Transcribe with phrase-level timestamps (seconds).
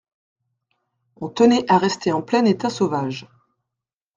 [1.17, 3.27] On tenait à rester en plein état sauvage.